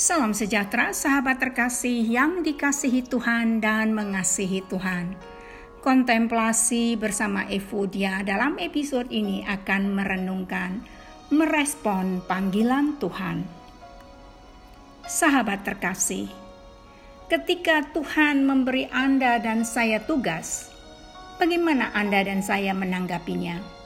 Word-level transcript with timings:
Salam 0.00 0.32
sejahtera, 0.32 0.96
sahabat 0.96 1.44
terkasih 1.44 2.00
yang 2.08 2.40
dikasihi 2.40 3.04
Tuhan 3.04 3.60
dan 3.60 3.92
mengasihi 3.92 4.64
Tuhan. 4.64 5.12
Kontemplasi 5.84 6.96
bersama 6.96 7.44
Evodia 7.52 8.24
dalam 8.24 8.56
episode 8.56 9.12
ini 9.12 9.44
akan 9.44 9.92
merenungkan 9.92 10.80
merespon 11.28 12.24
panggilan 12.24 12.96
Tuhan. 12.96 13.44
Sahabat 15.04 15.68
terkasih, 15.68 16.32
ketika 17.28 17.84
Tuhan 17.92 18.48
memberi 18.48 18.88
Anda 18.88 19.36
dan 19.36 19.68
saya 19.68 20.00
tugas, 20.00 20.72
bagaimana 21.36 21.92
Anda 21.92 22.24
dan 22.24 22.40
saya 22.40 22.72
menanggapinya? 22.72 23.79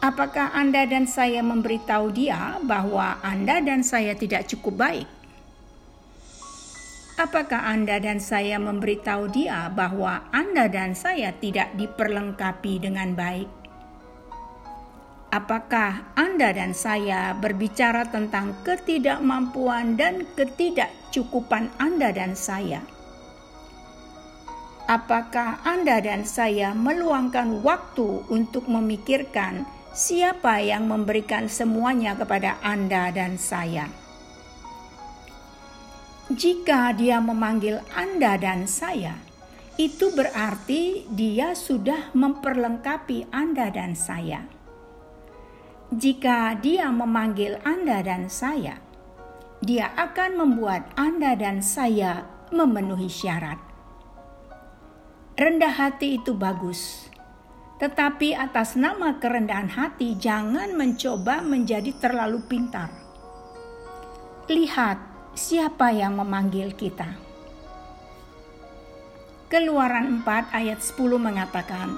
Apakah 0.00 0.56
Anda 0.56 0.88
dan 0.88 1.04
saya 1.04 1.44
memberitahu 1.44 2.16
dia 2.16 2.56
bahwa 2.64 3.20
Anda 3.20 3.60
dan 3.60 3.84
saya 3.84 4.16
tidak 4.16 4.48
cukup 4.48 4.80
baik? 4.80 5.04
Apakah 7.20 7.68
Anda 7.68 8.00
dan 8.00 8.16
saya 8.16 8.56
memberitahu 8.56 9.28
dia 9.28 9.68
bahwa 9.68 10.24
Anda 10.32 10.72
dan 10.72 10.96
saya 10.96 11.36
tidak 11.36 11.76
diperlengkapi 11.76 12.80
dengan 12.80 13.12
baik? 13.12 13.44
Apakah 15.36 16.16
Anda 16.16 16.56
dan 16.56 16.72
saya 16.72 17.36
berbicara 17.36 18.08
tentang 18.08 18.56
ketidakmampuan 18.64 20.00
dan 20.00 20.24
ketidakcukupan 20.32 21.76
Anda 21.76 22.08
dan 22.08 22.32
saya? 22.32 22.80
Apakah 24.88 25.60
Anda 25.60 26.00
dan 26.00 26.24
saya 26.24 26.72
meluangkan 26.72 27.60
waktu 27.60 28.24
untuk 28.32 28.64
memikirkan? 28.64 29.79
Siapa 29.90 30.62
yang 30.62 30.86
memberikan 30.86 31.50
semuanya 31.50 32.14
kepada 32.14 32.62
Anda 32.62 33.10
dan 33.10 33.34
saya? 33.34 33.90
Jika 36.30 36.94
Dia 36.94 37.18
memanggil 37.18 37.82
Anda 37.90 38.38
dan 38.38 38.70
saya, 38.70 39.18
itu 39.74 40.14
berarti 40.14 41.10
Dia 41.10 41.58
sudah 41.58 42.14
memperlengkapi 42.14 43.34
Anda 43.34 43.66
dan 43.74 43.98
saya. 43.98 44.46
Jika 45.90 46.54
Dia 46.62 46.94
memanggil 46.94 47.58
Anda 47.66 47.98
dan 48.06 48.30
saya, 48.30 48.78
Dia 49.58 49.90
akan 49.98 50.38
membuat 50.38 50.86
Anda 50.94 51.34
dan 51.34 51.66
saya 51.66 52.30
memenuhi 52.54 53.10
syarat. 53.10 53.58
Rendah 55.34 55.74
hati 55.74 56.22
itu 56.22 56.30
bagus 56.30 57.09
tetapi 57.80 58.36
atas 58.36 58.76
nama 58.76 59.16
kerendahan 59.16 59.72
hati, 59.72 60.12
jangan 60.20 60.76
mencoba 60.76 61.40
menjadi 61.40 61.96
terlalu 61.96 62.44
pintar. 62.44 62.92
Lihat 64.52 65.00
siapa 65.32 65.88
yang 65.88 66.20
memanggil 66.20 66.76
kita. 66.76 67.16
Keluaran 69.48 70.20
4 70.20 70.52
ayat 70.52 70.78
10 70.84 71.16
mengatakan, 71.16 71.96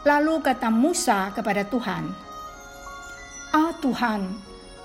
Lalu 0.00 0.40
kata 0.40 0.72
Musa 0.72 1.28
kepada 1.36 1.60
Tuhan, 1.68 2.08
Ah 3.52 3.76
Tuhan, 3.84 4.32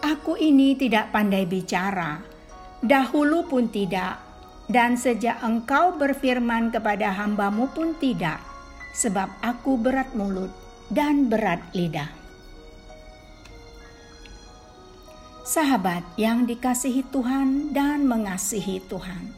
aku 0.04 0.36
ini 0.36 0.76
tidak 0.76 1.16
pandai 1.16 1.48
bicara, 1.48 2.20
dahulu 2.84 3.48
pun 3.48 3.72
tidak, 3.72 4.20
dan 4.68 5.00
sejak 5.00 5.40
engkau 5.40 5.96
berfirman 5.96 6.68
kepada 6.76 7.16
hambamu 7.16 7.72
pun 7.72 7.96
tidak 7.96 8.44
sebab 8.96 9.28
aku 9.44 9.76
berat 9.76 10.16
mulut 10.16 10.56
dan 10.88 11.28
berat 11.28 11.60
lidah. 11.76 12.08
Sahabat 15.46 16.02
yang 16.16 16.48
dikasihi 16.48 17.06
Tuhan 17.12 17.76
dan 17.76 18.08
mengasihi 18.08 18.82
Tuhan, 18.90 19.36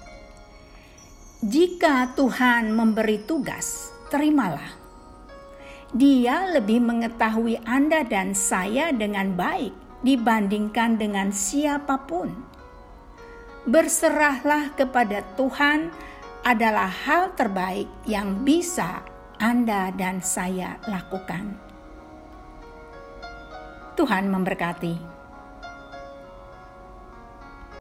jika 1.43 2.15
Tuhan 2.15 2.71
memberi 2.71 3.19
tugas, 3.27 3.91
terimalah. 4.07 4.77
Dia 5.91 6.47
lebih 6.47 6.79
mengetahui 6.79 7.59
Anda 7.67 8.07
dan 8.07 8.31
saya 8.37 8.95
dengan 8.95 9.35
baik 9.35 9.75
dibandingkan 10.05 10.95
dengan 10.95 11.35
siapa 11.35 12.07
pun. 12.07 12.31
Berserahlah 13.67 14.73
kepada 14.79 15.27
Tuhan 15.35 15.91
adalah 16.47 16.87
hal 16.87 17.35
terbaik 17.35 17.91
yang 18.07 18.47
bisa 18.47 19.03
anda 19.37 19.93
dan 19.93 20.17
saya 20.17 20.81
lakukan. 20.89 21.53
Tuhan 23.93 24.33
memberkati. 24.33 25.16